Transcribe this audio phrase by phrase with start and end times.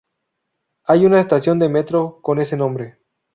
[0.85, 2.97] Hay una estación de metro con ese nombre.